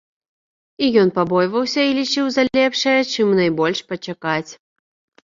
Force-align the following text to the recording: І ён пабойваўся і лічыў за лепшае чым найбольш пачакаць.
І 0.85 0.87
ён 1.01 1.09
пабойваўся 1.17 1.81
і 1.87 1.91
лічыў 1.99 2.25
за 2.35 2.45
лепшае 2.57 2.93
чым 3.17 3.27
найбольш 3.41 3.83
пачакаць. 3.91 4.51